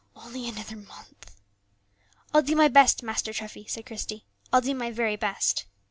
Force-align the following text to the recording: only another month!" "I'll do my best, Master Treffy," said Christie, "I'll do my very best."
only 0.15 0.49
another 0.49 0.77
month!" 0.77 1.39
"I'll 2.33 2.41
do 2.41 2.55
my 2.55 2.67
best, 2.67 3.03
Master 3.03 3.33
Treffy," 3.33 3.67
said 3.69 3.85
Christie, 3.85 4.25
"I'll 4.51 4.61
do 4.61 4.73
my 4.73 4.89
very 4.89 5.15
best." 5.15 5.65